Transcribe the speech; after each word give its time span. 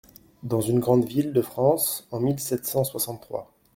Dans 0.41 0.61
une 0.61 0.79
grande 0.79 1.05
ville 1.05 1.31
de 1.31 1.43
France, 1.43 2.07
en 2.09 2.19
mille 2.19 2.39
sept 2.39 2.65
cent 2.65 2.83
soixante-trois. 2.83 3.53